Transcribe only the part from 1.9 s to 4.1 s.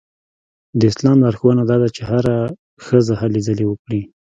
چې هره ښځه هلې ځلې وکړي.